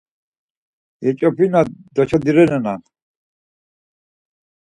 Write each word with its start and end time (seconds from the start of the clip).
Yeç̌opina 1.03 1.61
doçodinerenan. 1.95 2.81